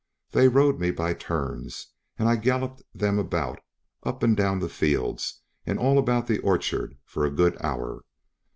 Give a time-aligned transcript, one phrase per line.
[0.31, 3.59] They rode me by turns, and I galloped them about,
[4.01, 8.03] up and down the fields and all about the orchard, for a good hour.